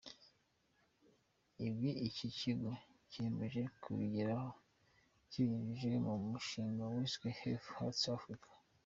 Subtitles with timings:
[1.67, 2.71] Ibi iki kigo
[3.09, 4.49] cyiyemeje kubigeraho
[5.29, 8.49] kibinyujije mu mushinga wiswe Healthy heart Africa.